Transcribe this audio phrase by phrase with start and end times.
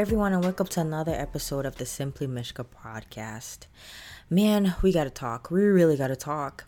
[0.00, 3.66] everyone, and welcome to another episode of the Simply Mishka podcast.
[4.30, 5.50] Man, we gotta talk.
[5.50, 6.64] We really gotta talk.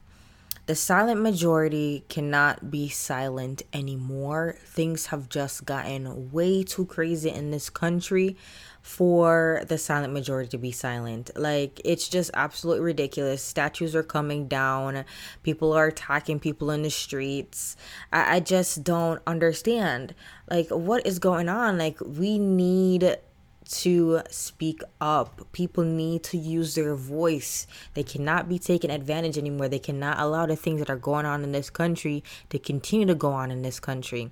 [0.67, 4.57] The silent majority cannot be silent anymore.
[4.67, 8.37] Things have just gotten way too crazy in this country
[8.83, 11.31] for the silent majority to be silent.
[11.37, 13.43] Like, it's just absolutely ridiculous.
[13.43, 15.05] Statues are coming down,
[15.43, 17.77] people are attacking people in the streets.
[18.13, 20.15] I, I just don't understand.
[20.51, 21.79] Like, what is going on?
[21.79, 23.19] Like, we need
[23.65, 25.41] to speak up.
[25.53, 27.67] People need to use their voice.
[27.95, 29.69] They cannot be taken advantage anymore.
[29.69, 33.15] They cannot allow the things that are going on in this country to continue to
[33.15, 34.31] go on in this country.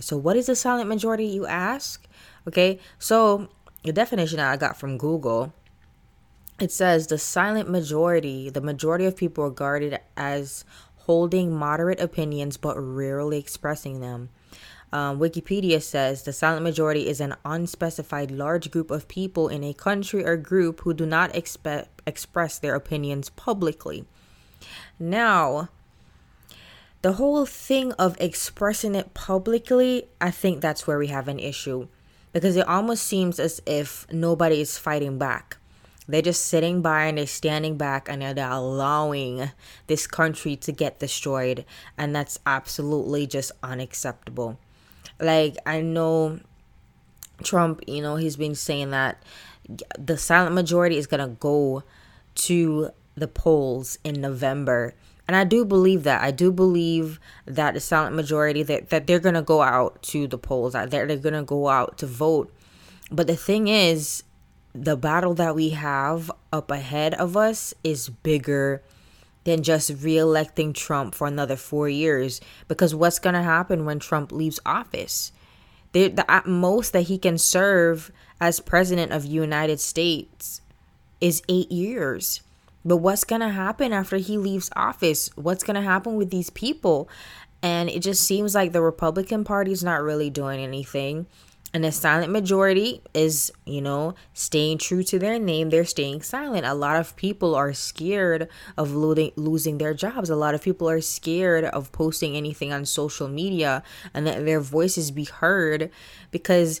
[0.00, 2.06] So, what is the silent majority, you ask?
[2.48, 3.48] Okay, so
[3.84, 5.52] the definition that I got from Google
[6.60, 10.64] it says the silent majority, the majority of people regarded as
[10.98, 14.30] holding moderate opinions but rarely expressing them.
[14.92, 19.74] Um, Wikipedia says the silent majority is an unspecified large group of people in a
[19.74, 24.04] country or group who do not expe- express their opinions publicly.
[25.00, 25.68] Now,
[27.02, 31.88] the whole thing of expressing it publicly, I think that's where we have an issue
[32.34, 35.56] because it almost seems as if nobody is fighting back.
[36.06, 39.50] They're just sitting by and they're standing back and they're allowing
[39.86, 41.64] this country to get destroyed.
[41.96, 44.58] And that's absolutely just unacceptable.
[45.18, 46.40] Like, I know
[47.42, 49.22] Trump, you know, he's been saying that
[49.98, 51.84] the silent majority is going to go
[52.34, 54.94] to the polls in November.
[55.26, 56.22] And I do believe that.
[56.22, 60.38] I do believe that the silent majority that, that they're gonna go out to the
[60.38, 60.74] polls.
[60.74, 62.52] That they're, they're gonna go out to vote.
[63.10, 64.22] But the thing is,
[64.74, 68.82] the battle that we have up ahead of us is bigger
[69.44, 72.40] than just re-electing Trump for another four years.
[72.68, 75.32] Because what's gonna happen when Trump leaves office?
[75.92, 80.60] The, the at most that he can serve as president of United States
[81.20, 82.42] is eight years.
[82.84, 85.30] But what's gonna happen after he leaves office?
[85.36, 87.08] What's gonna happen with these people?
[87.62, 91.26] And it just seems like the Republican Party is not really doing anything
[91.74, 95.70] and the silent majority is, you know, staying true to their name.
[95.70, 96.64] They're staying silent.
[96.64, 100.30] A lot of people are scared of losing losing their jobs.
[100.30, 103.82] A lot of people are scared of posting anything on social media
[104.14, 105.90] and that their voices be heard
[106.30, 106.80] because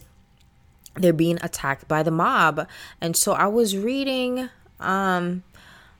[0.94, 2.68] they're being attacked by the mob.
[3.00, 4.48] And so I was reading
[4.78, 5.42] um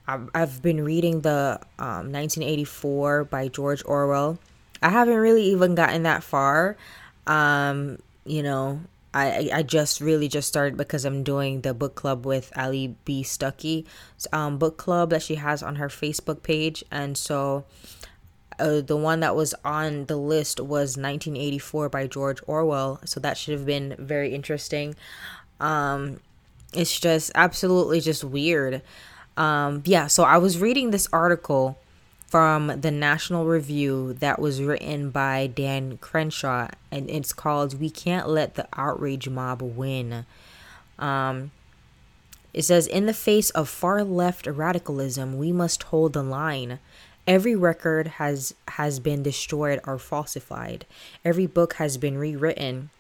[0.07, 4.39] I've been reading the um, 1984 by George Orwell.
[4.83, 6.77] I haven't really even gotten that far.
[7.27, 8.81] Um, you know,
[9.15, 13.23] I, I just really just started because I'm doing the book club with Allie B.
[13.23, 13.87] Stuckey
[14.33, 16.85] um, book club that she has on her Facebook page.
[16.91, 17.65] And so
[18.59, 23.01] uh, the one that was on the list was 1984 by George Orwell.
[23.05, 24.97] So that should have been very interesting.
[25.61, 26.21] Um,
[26.75, 28.83] it's just absolutely just weird.
[29.37, 31.79] Um, yeah, so I was reading this article
[32.27, 38.29] from the National Review that was written by Dan Crenshaw, and it's called We Can't
[38.29, 40.27] Let the Outrage Mob Win.
[40.99, 41.51] Um,
[42.53, 46.79] it says, In the face of far left radicalism, we must hold the line.
[47.27, 50.87] Every record has has been destroyed or falsified.
[51.25, 52.91] Every book has been rewritten.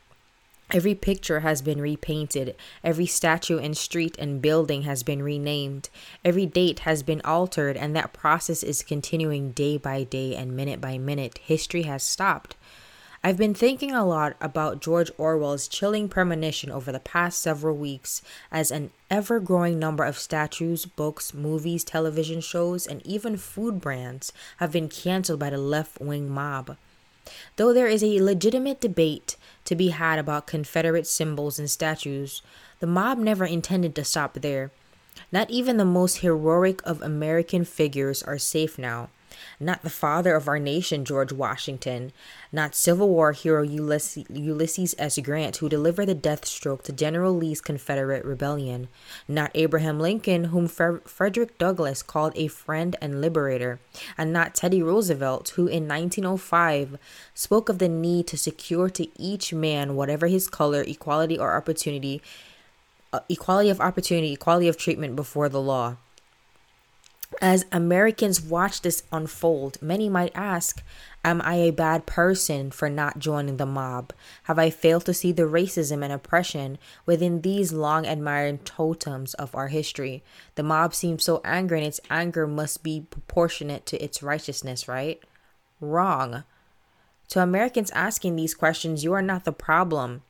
[0.72, 2.56] Every picture has been repainted.
[2.82, 5.90] Every statue and street and building has been renamed.
[6.24, 10.80] Every date has been altered, and that process is continuing day by day and minute
[10.80, 11.38] by minute.
[11.38, 12.56] History has stopped.
[13.26, 18.20] I've been thinking a lot about George Orwell's chilling premonition over the past several weeks
[18.52, 24.30] as an ever growing number of statues, books, movies, television shows, and even food brands
[24.58, 26.76] have been canceled by the left wing mob.
[27.56, 32.42] Though there is a legitimate debate to be had about Confederate symbols and statues,
[32.80, 34.70] the mob never intended to stop there.
[35.32, 39.08] Not even the most heroic of American figures are safe now
[39.58, 42.12] not the father of our nation, George Washington,
[42.52, 45.18] not Civil War hero Ulysses, S.
[45.18, 48.88] Grant, who delivered the death stroke to General Lee's Confederate rebellion,
[49.26, 53.80] not Abraham Lincoln, whom Frederick Douglass called a friend and liberator,
[54.16, 56.98] and not Teddy Roosevelt, who in 1905
[57.34, 62.22] spoke of the need to secure to each man, whatever his color, equality or opportunity.
[63.12, 65.96] Uh, equality of opportunity, equality of treatment before the law.
[67.40, 70.82] As Americans watch this unfold, many might ask,
[71.24, 74.12] Am I a bad person for not joining the mob?
[74.44, 79.54] Have I failed to see the racism and oppression within these long admired totems of
[79.54, 80.22] our history?
[80.54, 85.22] The mob seems so angry, and its anger must be proportionate to its righteousness, right?
[85.80, 86.44] Wrong.
[87.30, 90.22] To Americans asking these questions, you are not the problem.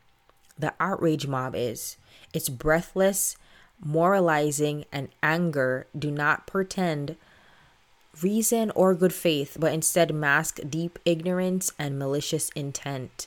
[0.59, 1.97] The outrage mob is.
[2.33, 3.37] It's breathless,
[3.83, 7.17] moralizing, and anger do not pretend
[8.23, 13.27] reason or good faith, but instead mask deep ignorance and malicious intent.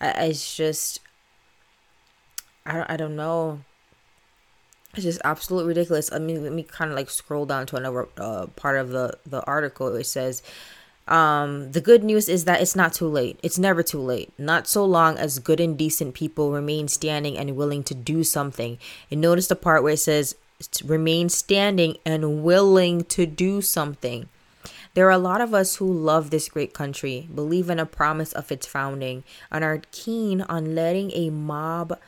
[0.00, 1.00] It's just,
[2.64, 3.60] I don't, I don't know.
[4.94, 6.12] It's just absolutely ridiculous.
[6.12, 9.16] I mean, let me kind of like scroll down to another uh, part of the
[9.24, 9.94] the article.
[9.96, 10.42] It says,
[11.08, 13.38] um, the good news is that it's not too late.
[13.42, 14.32] It's never too late.
[14.38, 18.78] Not so long as good and decent people remain standing and willing to do something.
[19.10, 20.36] And notice the part where it says
[20.84, 24.28] remain standing and willing to do something.
[24.94, 28.32] There are a lot of us who love this great country, believe in a promise
[28.32, 31.98] of its founding, and are keen on letting a mob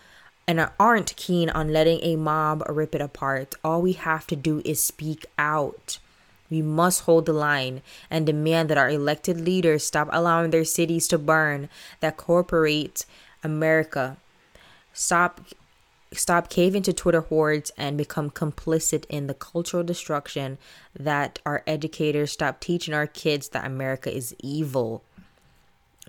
[0.47, 3.55] and aren't keen on letting a mob rip it apart.
[3.65, 5.99] All we have to do is speak out.
[6.51, 11.09] We must hold the line and demand that our elected leaders stop allowing their cities
[11.09, 11.69] to burn,
[12.01, 13.07] that corporate
[13.43, 14.17] America
[14.93, 15.41] stop
[16.13, 20.59] stop caving to Twitter hordes and become complicit in the cultural destruction
[20.97, 25.03] that our educators stop teaching our kids that America is evil.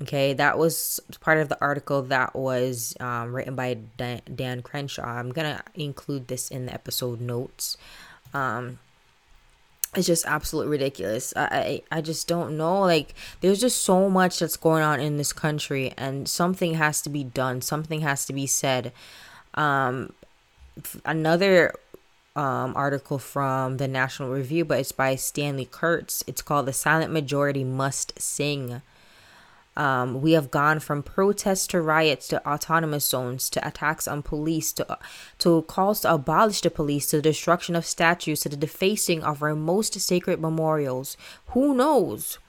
[0.01, 5.05] Okay, that was part of the article that was um, written by Dan, Dan Crenshaw.
[5.05, 7.77] I'm gonna include this in the episode notes.
[8.33, 8.79] Um,
[9.95, 11.33] it's just absolutely ridiculous.
[11.35, 12.81] I, I I just don't know.
[12.81, 17.09] Like there's just so much that's going on in this country, and something has to
[17.09, 17.61] be done.
[17.61, 18.91] Something has to be said.
[19.53, 20.13] Um,
[21.05, 21.73] another
[22.35, 26.23] um, article from the National Review, but it's by Stanley Kurtz.
[26.27, 28.81] It's called "The Silent Majority Must Sing."
[29.77, 34.71] Um, we have gone from protests to riots to autonomous zones to attacks on police
[34.73, 34.97] to,
[35.39, 39.43] to calls to abolish the police to the destruction of statues to the defacing of
[39.43, 41.17] our most sacred memorials.
[41.47, 42.39] Who knows?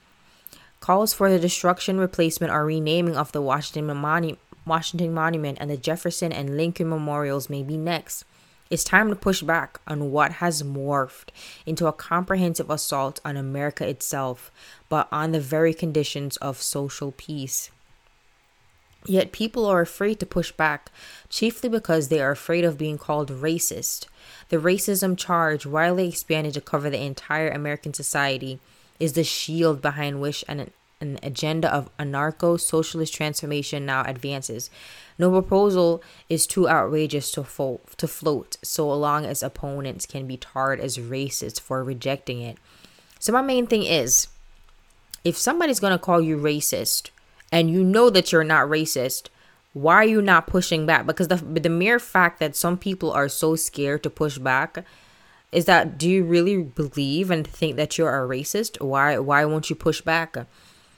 [0.78, 5.76] Calls for the destruction, replacement, or renaming of the Washington, Monu- Washington Monument and the
[5.76, 8.24] Jefferson and Lincoln memorials may be next.
[8.68, 11.28] It's time to push back on what has morphed
[11.64, 14.50] into a comprehensive assault on America itself,
[14.88, 17.70] but on the very conditions of social peace.
[19.04, 20.90] Yet people are afraid to push back,
[21.28, 24.06] chiefly because they are afraid of being called racist.
[24.48, 28.58] The racism charge, widely expanded to cover the entire American society,
[28.98, 34.70] is the shield behind which an, an agenda of anarcho socialist transformation now advances.
[35.18, 40.36] No proposal is too outrageous to, fo- to float, so long as opponents can be
[40.36, 42.58] tarred as racist for rejecting it.
[43.18, 44.28] So, my main thing is
[45.24, 47.10] if somebody's going to call you racist
[47.50, 49.28] and you know that you're not racist,
[49.72, 51.04] why are you not pushing back?
[51.04, 54.84] Because the, the mere fact that some people are so scared to push back
[55.52, 58.80] is that do you really believe and think that you're a racist?
[58.80, 60.36] Why why won't you push back?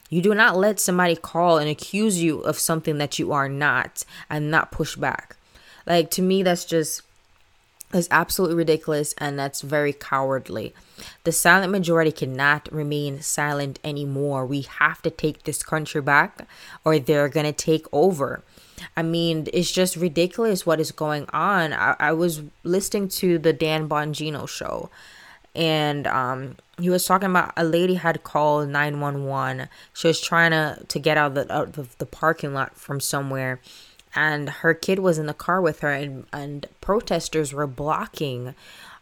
[0.08, 4.04] You do not let somebody call and accuse you of something that you are not
[4.30, 5.36] and not push back.
[5.86, 7.02] Like to me that's just
[7.92, 10.74] is absolutely ridiculous and that's very cowardly.
[11.24, 14.44] The silent majority cannot remain silent anymore.
[14.44, 16.46] We have to take this country back
[16.84, 18.42] or they're going to take over.
[18.96, 21.72] I mean, it's just ridiculous what is going on.
[21.72, 24.90] I, I was listening to the Dan Bongino show
[25.58, 30.82] and um he was talking about a lady had called 911 she was trying to
[30.86, 33.60] to get out of the, out of the parking lot from somewhere
[34.14, 38.54] and her kid was in the car with her and and protesters were blocking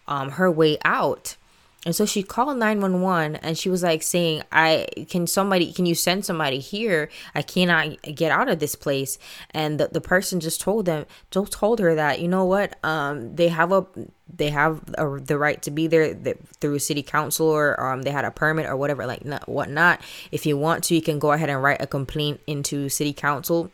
[0.09, 1.37] um her way out
[1.85, 5.95] and so she called 911 and she was like saying, I can somebody, can you
[5.95, 7.09] send somebody here?
[7.33, 9.19] I cannot get out of this place.
[9.53, 12.77] And the, the person just told them, just told her that, you know what?
[12.83, 13.87] Um, they have a,
[14.35, 16.13] they have a, the right to be there
[16.61, 20.01] through city council or um, they had a permit or whatever, like not, whatnot.
[20.33, 23.71] If you want to, you can go ahead and write a complaint into city council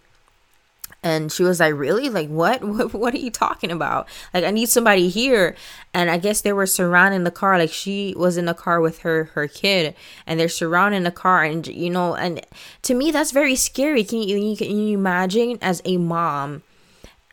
[1.02, 2.08] and she was like really?
[2.08, 2.62] Like what?
[2.64, 4.08] what what are you talking about?
[4.32, 5.56] Like i need somebody here.
[5.94, 9.00] And i guess they were surrounding the car like she was in the car with
[9.00, 9.94] her her kid
[10.26, 12.44] and they're surrounding the car and you know and
[12.82, 14.04] to me that's very scary.
[14.04, 16.62] Can you can you imagine as a mom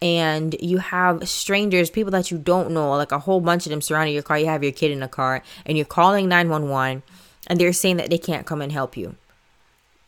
[0.02, 3.82] and you have strangers people that you don't know like a whole bunch of them
[3.82, 4.40] surrounding your car.
[4.40, 7.04] You have your kid in the car and you're calling 911
[7.48, 9.16] and they're saying that they can't come and help you.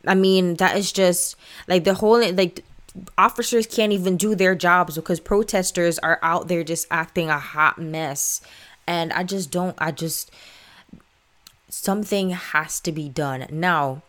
[0.08, 1.36] I mean, that is just
[1.68, 2.64] like the whole like
[3.18, 7.78] officers can't even do their jobs because protesters are out there just acting a hot
[7.80, 8.42] mess.
[8.88, 10.32] And i just don't i just
[11.70, 13.48] something has to be done.
[13.50, 14.04] Now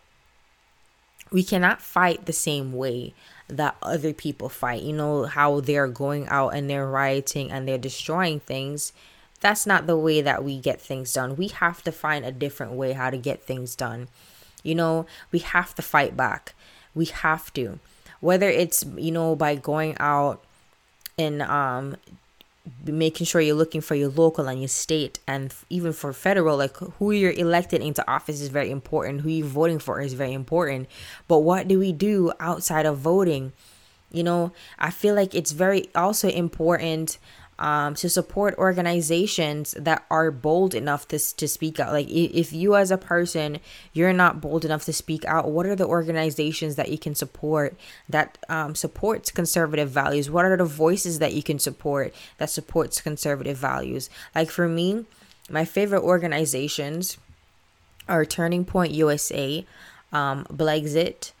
[1.31, 3.13] we cannot fight the same way
[3.47, 4.83] that other people fight.
[4.83, 8.93] You know how they're going out and they're rioting and they're destroying things.
[9.39, 11.35] That's not the way that we get things done.
[11.35, 14.09] We have to find a different way how to get things done.
[14.61, 16.53] You know we have to fight back.
[16.93, 17.79] We have to
[18.23, 20.41] whether it's you know by going out
[21.17, 21.97] and um
[22.85, 26.77] making sure you're looking for your local and your state and even for federal like
[26.77, 29.21] who you're elected into office is very important.
[29.21, 30.87] Who you're voting for is very important.
[31.27, 33.51] But what do we do outside of voting?
[34.11, 37.17] You know i feel like it's very also important
[37.59, 41.93] um, to support organizations that are bold enough to, to speak out.
[41.93, 43.59] Like, if you as a person,
[43.93, 47.77] you're not bold enough to speak out, what are the organizations that you can support
[48.09, 50.29] that um, supports conservative values?
[50.29, 54.09] What are the voices that you can support that supports conservative values?
[54.33, 55.05] Like, for me,
[55.49, 57.17] my favorite organizations
[58.07, 59.65] are Turning Point USA,
[60.11, 61.31] um, Blexit,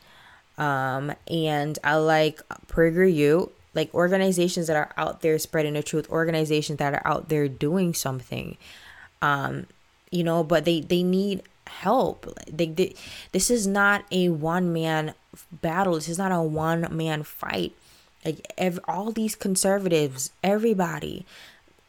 [0.57, 6.79] um, and I like PragerU like organizations that are out there spreading the truth organizations
[6.79, 8.57] that are out there doing something
[9.21, 9.65] um
[10.11, 12.27] you know but they they need help.
[12.47, 12.95] They, they
[13.31, 15.13] this is not a one man
[15.51, 15.95] battle.
[15.95, 17.73] This is not a one man fight.
[18.23, 21.25] Like every, all these conservatives everybody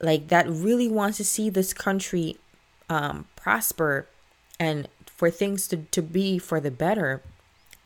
[0.01, 2.37] like that really wants to see this country
[2.91, 4.09] um prosper
[4.59, 7.23] and for things to, to be for the better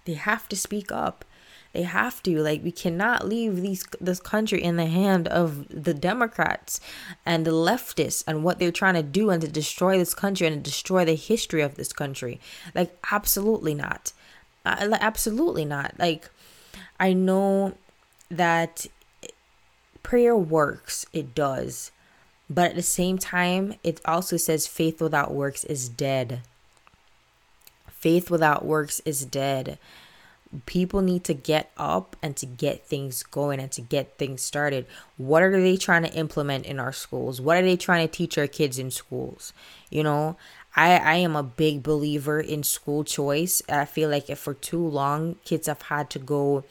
[0.07, 1.26] they have to speak up
[1.72, 2.40] they have to.
[2.42, 6.80] Like we cannot leave these this country in the hand of the Democrats
[7.26, 10.56] and the leftists and what they're trying to do and to destroy this country and
[10.56, 12.40] to destroy the history of this country.
[12.75, 14.12] Like absolutely not.
[14.64, 15.94] Uh, absolutely not.
[15.98, 16.30] Like
[16.98, 17.75] I know
[18.30, 18.87] that
[20.02, 21.06] prayer works.
[21.12, 21.90] It does.
[22.50, 26.40] But at the same time, it also says faith without works is dead.
[27.90, 29.78] Faith without works is dead
[30.67, 34.87] people need to get up and to get things going and to get things started.
[35.17, 37.40] What are they trying to implement in our schools?
[37.40, 39.52] What are they trying to teach our kids in schools?
[39.90, 40.37] You know,
[40.75, 43.62] I, I am a big believer in school choice.
[43.69, 46.64] I feel like if for too long kids have had to go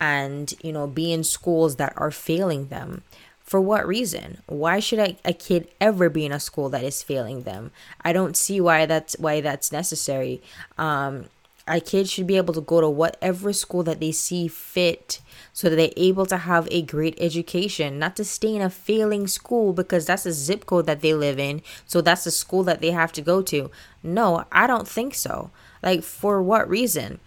[0.00, 3.02] and, you know, be in schools that are failing them.
[3.40, 4.38] For what reason?
[4.46, 7.70] Why should a, a kid ever be in a school that is failing them?
[8.02, 10.40] I don't see why that's why that's necessary.
[10.78, 11.26] Um,
[11.68, 15.20] our kids should be able to go to whatever school that they see fit
[15.52, 19.26] so that they're able to have a great education, not to stay in a failing
[19.26, 21.62] school because that's a zip code that they live in.
[21.86, 23.70] So that's the school that they have to go to.
[24.02, 25.50] No, I don't think so.
[25.82, 27.20] Like, for what reason?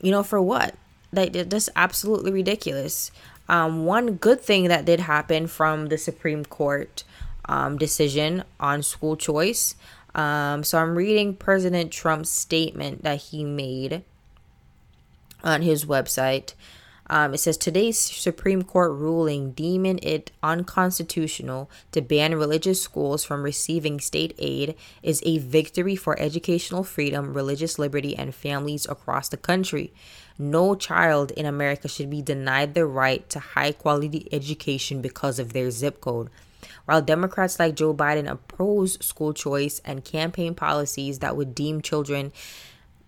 [0.00, 0.74] You know, for what?
[1.12, 3.10] Like, that's absolutely ridiculous.
[3.48, 7.04] Um, one good thing that did happen from the Supreme Court
[7.44, 9.76] um, decision on school choice
[10.16, 14.02] um, so I'm reading President Trump's statement that he made
[15.44, 16.54] on his website.
[17.08, 23.42] Um, it says today's Supreme Court ruling deeming it unconstitutional to ban religious schools from
[23.42, 29.36] receiving state aid is a victory for educational freedom, religious liberty, and families across the
[29.36, 29.92] country.
[30.38, 35.52] No child in America should be denied the right to high quality education because of
[35.52, 36.30] their zip code.
[36.86, 42.32] While Democrats like Joe Biden oppose school choice and campaign policies that would deem children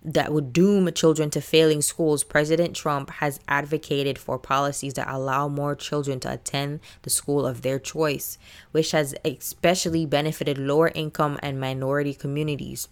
[0.01, 5.49] that would doom children to failing schools, President Trump has advocated for policies that allow
[5.49, 8.39] more children to attend the school of their choice,
[8.71, 12.89] which has especially benefited lower income and minority communities.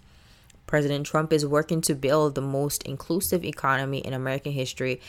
[0.67, 5.01] President Trump is working to build the most inclusive economy in American history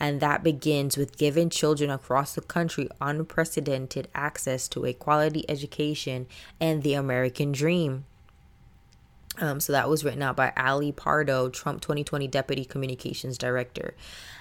[0.00, 6.26] and that begins with giving children across the country unprecedented access to a quality education
[6.60, 8.04] and the American dream.
[9.38, 13.94] Um, so that was written out by Ali Pardo, Trump 2020 Deputy Communications Director.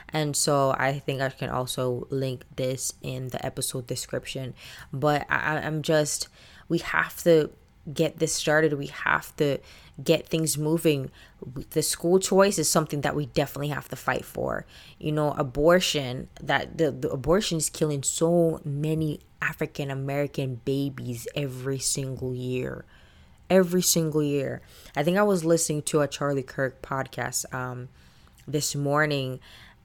[0.09, 4.53] And so I think I can also link this in the episode description.
[4.91, 6.27] But I, I'm just,
[6.69, 7.49] we have to
[7.91, 8.73] get this started.
[8.73, 9.59] We have to
[10.01, 11.11] get things moving.
[11.71, 14.65] The school choice is something that we definitely have to fight for.
[14.99, 21.79] You know, abortion, that the, the abortion is killing so many African American babies every
[21.79, 22.85] single year.
[23.49, 24.61] Every single year.
[24.95, 27.89] I think I was listening to a Charlie Kirk podcast um
[28.47, 29.39] this morning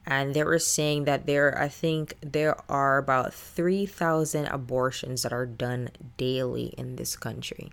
[0.05, 5.45] and they were saying that there I think there are about 3000 abortions that are
[5.45, 7.71] done daily in this country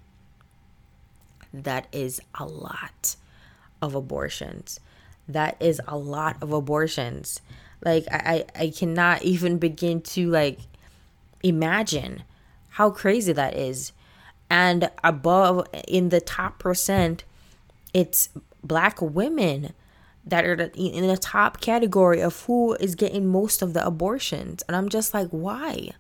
[1.64, 3.16] that is a lot
[3.80, 4.80] of abortions.
[5.28, 7.40] That is a lot of abortions.
[7.84, 10.60] Like I, I cannot even begin to like
[11.42, 12.22] imagine
[12.70, 13.92] how crazy that is.
[14.48, 17.24] And above in the top percent,
[17.92, 18.28] it's
[18.62, 19.72] black women
[20.24, 24.62] that are in the top category of who is getting most of the abortions.
[24.66, 25.90] And I'm just like, why?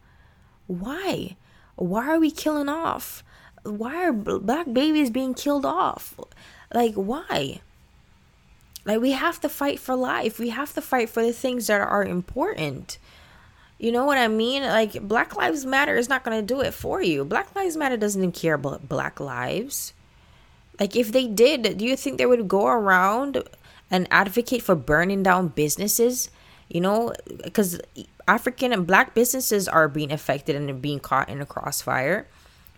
[0.66, 1.36] Why?
[1.76, 3.22] Why are we killing off
[3.66, 6.14] why are black babies being killed off?
[6.72, 7.60] Like, why?
[8.84, 10.38] Like, we have to fight for life.
[10.38, 12.98] We have to fight for the things that are important.
[13.78, 14.62] You know what I mean?
[14.62, 17.24] Like Black Lives Matter is not going to do it for you.
[17.24, 19.92] Black Lives Matter doesn't care about black lives.
[20.80, 23.42] Like if they did, do you think they would go around
[23.90, 26.30] and advocate for burning down businesses?
[26.68, 27.12] You know,
[27.52, 27.78] cuz
[28.26, 32.26] African and black businesses are being affected and being caught in a crossfire.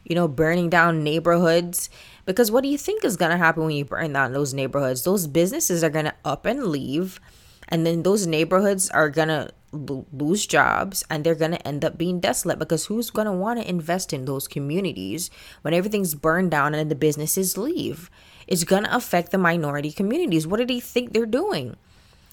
[0.08, 1.88] You know, burning down neighborhoods
[2.24, 5.04] because what do you think is going to happen when you burn down those neighborhoods?
[5.04, 7.20] Those businesses are going to up and leave
[7.68, 11.98] and then those neighborhoods are going to lose jobs and they're going to end up
[11.98, 16.50] being desolate because who's going to want to invest in those communities when everything's burned
[16.50, 18.10] down and the businesses leave?
[18.46, 20.46] It's going to affect the minority communities.
[20.46, 21.76] What do they think they're doing?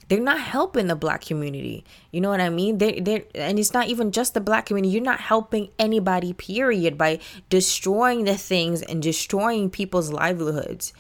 [0.07, 1.83] They're not helping the black community.
[2.11, 2.77] You know what I mean?
[2.77, 4.93] They they and it's not even just the black community.
[4.93, 7.19] You're not helping anybody period by
[7.49, 10.93] destroying the things and destroying people's livelihoods.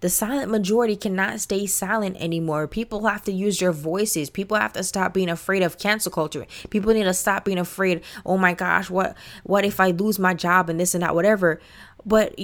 [0.00, 2.68] The silent majority cannot stay silent anymore.
[2.68, 4.28] People have to use their voices.
[4.30, 6.46] People have to stop being afraid of cancel culture.
[6.70, 10.34] People need to stop being afraid, "Oh my gosh, what what if I lose my
[10.34, 11.60] job and this and that whatever."
[12.04, 12.38] But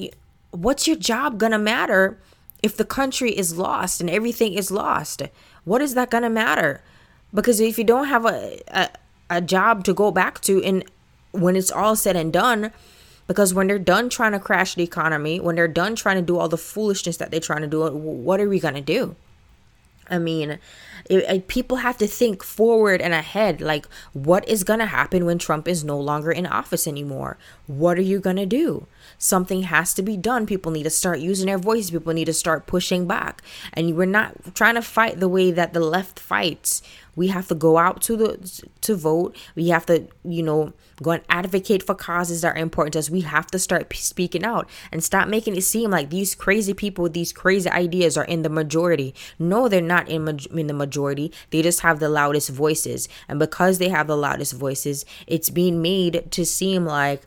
[0.51, 2.19] what's your job going to matter
[2.63, 5.23] if the country is lost and everything is lost?
[5.65, 6.83] What is that going to matter?
[7.33, 8.91] Because if you don't have a, a
[9.33, 10.85] a job to go back to and
[11.33, 12.71] when it's all said and done,
[13.27, 16.39] because when they're done trying to crash the economy, when they're done trying to do
[16.39, 19.17] all the foolishness that they're trying to do, uh, what are we going to do?
[20.11, 20.59] I mean,
[21.09, 23.63] it, it, people have to think forward and ahead.
[23.63, 27.39] Like, what is going to happen when Trump is no longer in office anymore?
[27.67, 28.87] What are you going to do?
[29.19, 30.47] Something has to be done.
[30.47, 31.91] People need to start using their voices.
[31.91, 33.43] People need to start pushing back.
[33.73, 36.83] And we're not trying to fight the way that the left fights.
[37.15, 39.37] We have to go out to the to vote.
[39.55, 43.11] We have to, you know, go and advocate for causes that are important to us.
[43.11, 47.03] We have to start speaking out and stop making it seem like these crazy people
[47.03, 49.15] with these crazy ideas are in the majority.
[49.39, 51.33] No, they're not in, ma- in the majority.
[51.51, 53.09] They just have the loudest voices.
[53.29, 57.23] And because they have the loudest voices, it's being made to seem like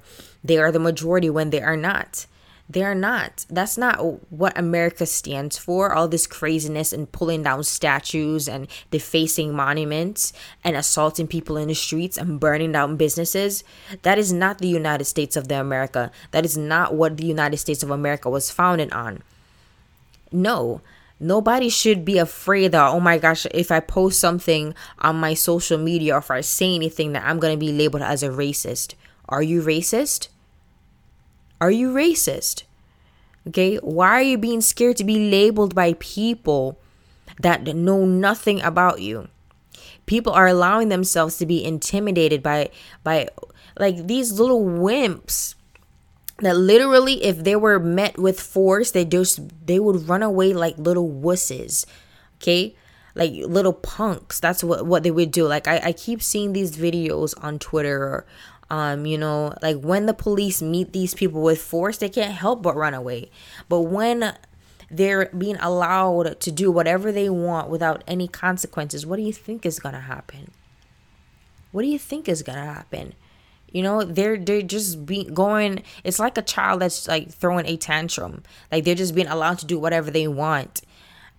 [0.47, 2.25] they are the majority when they are not.
[2.67, 3.45] They're not.
[3.47, 5.93] That's not what America stands for.
[5.93, 11.75] All this craziness and pulling down statues and defacing monuments and assaulting people in the
[11.75, 13.63] streets and burning down businesses.
[14.01, 16.11] That is not the United States of the America.
[16.31, 19.21] That is not what the United States of America was founded on.
[20.31, 20.81] No.
[21.19, 25.77] Nobody should be afraid that, oh my gosh, if I post something on my social
[25.77, 28.95] media or if I say anything that I'm going to be labeled as a racist.
[29.29, 30.29] Are you racist?
[31.59, 32.63] Are you racist?
[33.47, 36.79] Okay, why are you being scared to be labeled by people
[37.39, 39.27] that know nothing about you?
[40.05, 42.69] People are allowing themselves to be intimidated by
[43.03, 43.29] by
[43.77, 45.55] like these little wimps
[46.39, 50.77] that literally if they were met with force they just they would run away like
[50.77, 51.85] little wusses
[52.35, 52.75] okay
[53.15, 56.75] like little punks that's what what they would do like i, I keep seeing these
[56.75, 58.25] videos on twitter or
[58.69, 62.63] um, you know, like when the police meet these people with force, they can't help
[62.63, 63.29] but run away.
[63.69, 64.35] But when
[64.89, 69.65] they're being allowed to do whatever they want without any consequences, what do you think
[69.65, 70.51] is gonna happen?
[71.71, 73.13] What do you think is gonna happen?
[73.71, 75.83] You know, they're they're just being going.
[76.03, 78.43] It's like a child that's like throwing a tantrum.
[78.71, 80.81] Like they're just being allowed to do whatever they want,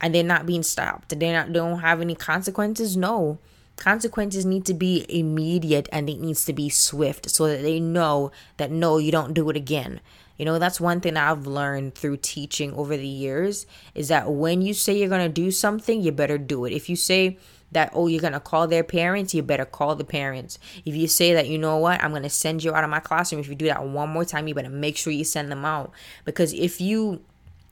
[0.01, 1.19] and they're not being stopped.
[1.19, 1.49] They're not.
[1.49, 2.97] They don't have any consequences.
[2.97, 3.39] No,
[3.77, 8.33] consequences need to be immediate and it needs to be swift so that they know
[8.57, 10.01] that no you don't do it again.
[10.39, 14.61] You know that's one thing i've learned through teaching over the years is that when
[14.61, 16.73] you say you're going to do something you better do it.
[16.73, 17.39] If you say
[17.73, 20.59] that oh you're going to call their parents you better call the parents.
[20.85, 23.01] If you say that you know what i'm going to send you out of my
[23.01, 23.41] classroom.
[23.41, 25.93] If you do that one more time you better make sure you send them out.
[26.25, 27.23] Because if you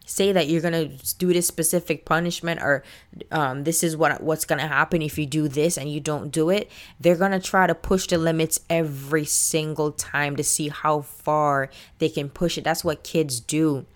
[0.05, 0.87] say that you're gonna
[1.19, 2.83] do this specific punishment or
[3.31, 6.51] um, this is what what's gonna happen if you do this and you don't do
[6.51, 11.71] it they're gonna try to push the limits every single time to see how far
[11.99, 13.87] they can push it that's what kids do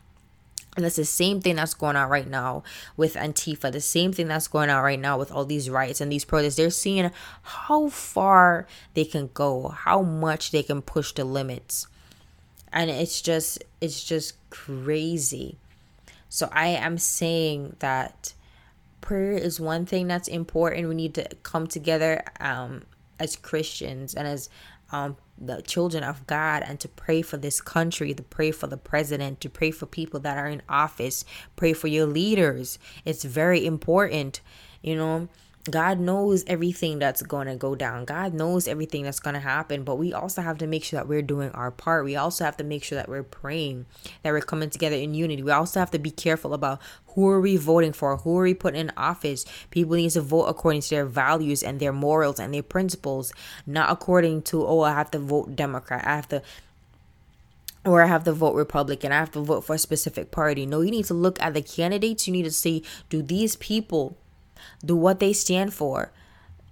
[0.78, 2.62] and that's the same thing that's going on right now
[2.96, 6.12] with Antifa, the same thing that's going on right now with all these riots and
[6.12, 6.54] these protests.
[6.54, 7.10] They're seeing
[7.42, 11.88] how far they can go, how much they can push the limits.
[12.72, 15.58] And it's just it's just crazy.
[16.28, 18.34] So I am saying that
[19.00, 20.88] prayer is one thing that's important.
[20.88, 22.82] We need to come together um,
[23.18, 24.48] as Christians and as
[24.90, 28.76] um, the children of God and to pray for this country, to pray for the
[28.76, 31.24] president, to pray for people that are in office,
[31.56, 32.78] pray for your leaders.
[33.04, 34.40] It's very important,
[34.82, 35.28] you know.
[35.70, 38.04] God knows everything that's going to go down.
[38.04, 41.08] God knows everything that's going to happen, but we also have to make sure that
[41.08, 42.04] we're doing our part.
[42.04, 43.86] We also have to make sure that we're praying,
[44.22, 45.42] that we're coming together in unity.
[45.42, 48.54] We also have to be careful about who are we voting for, who are we
[48.54, 49.44] putting in office.
[49.70, 53.32] People need to vote according to their values and their morals and their principles,
[53.66, 56.06] not according to, oh, I have to vote Democrat.
[56.06, 56.42] I have to
[57.84, 59.12] or I have to vote Republican.
[59.12, 60.66] I have to vote for a specific party.
[60.66, 62.26] No, you need to look at the candidates.
[62.26, 64.16] You need to see do these people
[64.84, 66.12] do what they stand for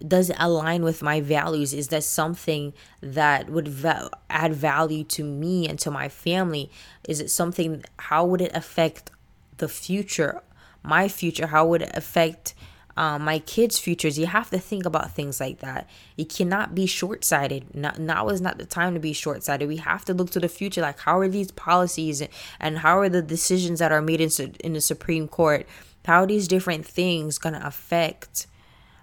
[0.06, 5.24] does it align with my values is that something that would va- add value to
[5.24, 6.70] me and to my family
[7.08, 9.10] is it something how would it affect
[9.56, 10.42] the future
[10.82, 12.54] my future how would it affect
[12.96, 14.18] um, my kids' futures.
[14.18, 15.88] You have to think about things like that.
[16.16, 17.74] You cannot be short sighted.
[17.74, 19.68] Now is not the time to be short sighted.
[19.68, 20.80] We have to look to the future.
[20.80, 22.22] Like, how are these policies
[22.58, 25.66] and how are the decisions that are made in, in the Supreme Court?
[26.06, 28.46] How are these different things going to affect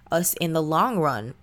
[0.10, 1.34] us in the long run?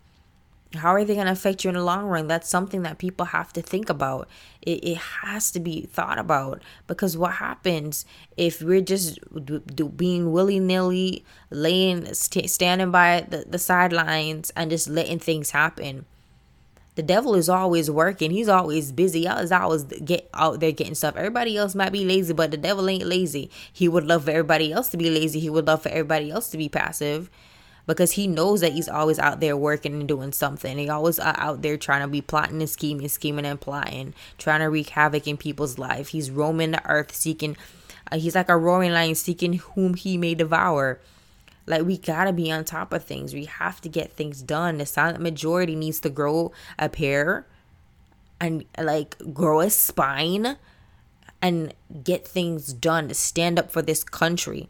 [0.75, 2.29] How are they going to affect you in the long run?
[2.29, 4.27] That's something that people have to think about.
[4.63, 8.07] It, it has to be thought about because what happens
[8.39, 14.51] if we're just do, do, being willy nilly, laying, st- standing by the, the sidelines
[14.57, 16.07] and just letting things happen?
[17.01, 18.31] The devil is always working.
[18.31, 19.27] He's always busy.
[19.27, 21.17] He's always get out there getting stuff.
[21.17, 23.51] Everybody else might be lazy, but the devil ain't lazy.
[23.73, 25.41] He would love for everybody else to be lazy.
[25.41, 27.31] He would love for everybody else to be passive
[27.87, 30.77] because he knows that he's always out there working and doing something.
[30.77, 34.67] He always out there trying to be plotting and scheming, scheming and plotting, trying to
[34.67, 36.09] wreak havoc in people's life.
[36.09, 37.57] He's roaming the earth seeking.
[38.13, 41.01] Uh, he's like a roaring lion seeking whom he may devour.
[41.71, 43.33] Like we gotta be on top of things.
[43.33, 44.79] We have to get things done.
[44.79, 47.47] The silent majority needs to grow a pair
[48.41, 50.57] and like grow a spine
[51.41, 54.69] and get things done to stand up for this country.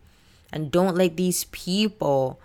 [0.53, 2.39] And don't let these people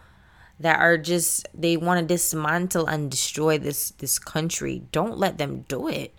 [0.58, 4.84] that are just they want to dismantle and destroy this this country.
[4.94, 6.14] Don't let them do it.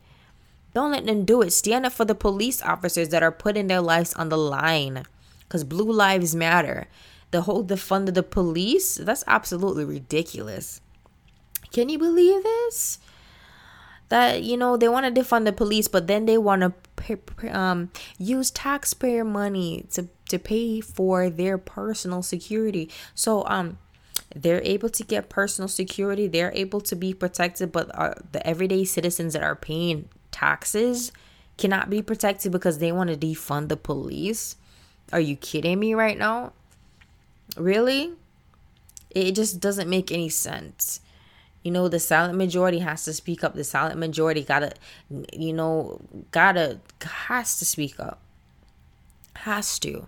[0.75, 1.53] Don't let them do it.
[1.53, 5.05] Stand up for the police officers that are putting their lives on the line.
[5.49, 6.87] Cause blue lives matter.
[7.30, 10.80] The whole defund of the police, that's absolutely ridiculous.
[11.72, 12.98] Can you believe this?
[14.08, 17.90] That you know they want to defund the police, but then they want to um,
[18.18, 22.88] use taxpayer money to to pay for their personal security.
[23.14, 23.78] So um,
[24.34, 28.84] they're able to get personal security they're able to be protected but uh, the everyday
[28.84, 31.12] citizens that are paying taxes
[31.56, 34.56] cannot be protected because they want to defund the police
[35.12, 36.52] are you kidding me right now
[37.57, 38.12] really
[39.11, 41.01] it just doesn't make any sense
[41.62, 44.73] you know the silent majority has to speak up the silent majority gotta
[45.33, 48.21] you know gotta has to speak up
[49.35, 50.07] has to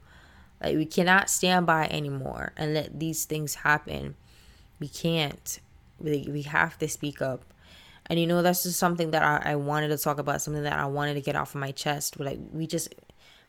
[0.61, 4.17] like we cannot stand by anymore and let these things happen.
[4.81, 5.61] We can't.
[6.01, 7.43] We, we have to speak up.
[8.07, 10.79] And you know, that's just something that I, I wanted to talk about, something that
[10.79, 12.19] I wanted to get off of my chest.
[12.19, 12.95] Like we just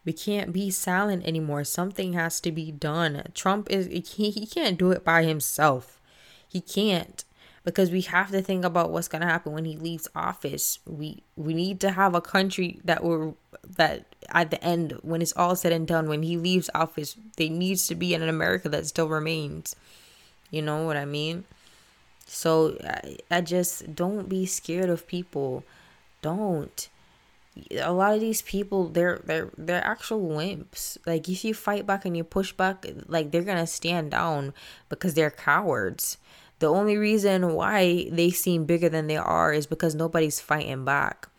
[0.10, 1.63] we can't be silent anymore.
[1.63, 3.22] Something has to be done.
[3.36, 6.00] Trump is he, can't do it by himself.
[6.48, 7.24] He can't
[7.63, 10.80] because we have to think about what's going to happen when he leaves office.
[10.88, 13.34] We we need to have a country that we're
[13.78, 17.52] that at the end when it's all said and done when he leaves office there
[17.52, 19.76] needs to be an America that still remains.
[20.50, 21.43] You know what I mean?
[22.26, 25.63] So I, I just don't be scared of people.
[26.24, 26.89] Don't.
[27.80, 30.98] A lot of these people they're they're they're actual wimps.
[31.06, 34.54] Like if you fight back and you push back, like they're gonna stand down
[34.89, 36.17] because they're cowards
[36.60, 41.30] the only reason why they seem bigger than they are is because nobody's fighting back.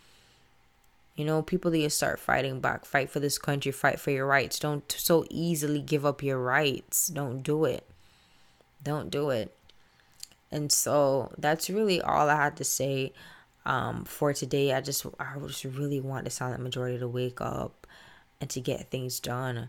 [1.14, 2.87] You know, people need to start fighting back.
[2.87, 3.70] Fight for this country.
[3.70, 4.59] Fight for your rights.
[4.59, 7.09] Don't so easily give up your rights.
[7.09, 7.85] Don't do it.
[8.83, 9.54] Don't do it.
[10.50, 13.12] And so that's really all I had to say
[13.66, 14.73] um, for today.
[14.73, 17.87] I just I just really want the silent majority to wake up
[18.40, 19.68] and to get things done.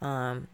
[0.00, 0.48] Um,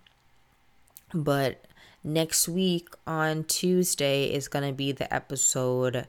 [1.14, 1.64] but
[2.02, 6.06] next week on Tuesday is to be the episode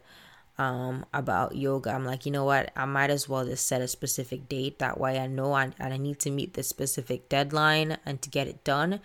[0.57, 1.91] um, about yoga.
[1.91, 2.71] I'm like, you know what?
[2.75, 4.79] I might as well just set a specific date.
[4.79, 8.47] That way I know I, I need to meet the specific deadline and to get
[8.47, 8.99] it done.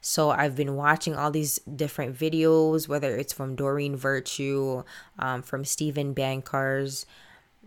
[0.00, 4.84] So I've been watching all these different videos, whether it's from Doreen Virtue,
[5.18, 7.04] um, from Steven Bancarz,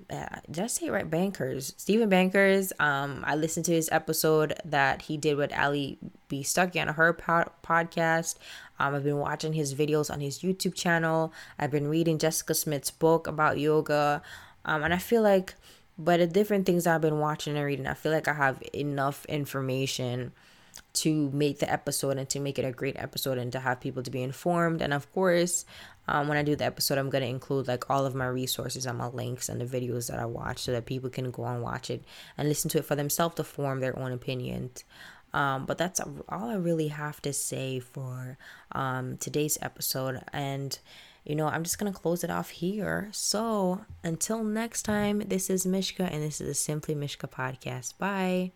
[0.09, 1.09] uh, did I say right?
[1.09, 1.73] Bancarz.
[1.77, 2.71] Steven Bancarz.
[2.79, 6.41] Um, I listened to his episode that he did with Allie B.
[6.43, 8.35] Stuckey on her pod- podcast.
[8.79, 11.33] Um, I've been watching his videos on his YouTube channel.
[11.59, 14.21] I've been reading Jessica Smith's book about yoga.
[14.65, 15.55] Um, and I feel like,
[15.97, 19.25] by the different things I've been watching and reading, I feel like I have enough
[19.25, 20.31] information
[20.93, 24.03] to make the episode and to make it a great episode and to have people
[24.03, 24.81] to be informed.
[24.81, 25.65] And of course,
[26.07, 28.85] um, when I do the episode, I'm going to include like all of my resources
[28.85, 31.61] and my links and the videos that I watch so that people can go and
[31.61, 32.03] watch it
[32.37, 34.71] and listen to it for themselves to form their own opinion.
[35.33, 38.37] Um, but that's all I really have to say for
[38.73, 40.19] um, today's episode.
[40.33, 40.77] And,
[41.23, 43.07] you know, I'm just going to close it off here.
[43.13, 47.97] So until next time, this is Mishka, and this is the Simply Mishka podcast.
[47.97, 48.51] Bye.